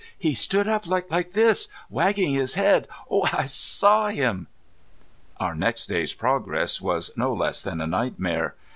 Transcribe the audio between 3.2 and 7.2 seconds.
I saw him!" Our next day's progress was